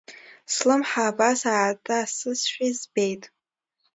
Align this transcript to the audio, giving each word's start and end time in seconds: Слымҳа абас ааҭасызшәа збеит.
Слымҳа 0.53 1.03
абас 1.09 1.41
ааҭасызшәа 1.53 2.67
збеит. 2.77 3.23